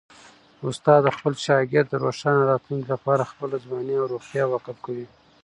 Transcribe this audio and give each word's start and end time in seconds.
استاد 0.69 0.99
د 1.03 1.07
خپل 1.17 1.33
شاګرد 1.45 1.87
د 1.89 1.95
روښانه 2.05 2.41
راتلونکي 2.51 2.87
لپاره 2.93 3.29
خپله 3.31 3.55
ځواني 3.65 3.95
او 3.97 4.09
روغتیا 4.13 4.43
وقف 4.53 4.77
کوي. 4.85 5.05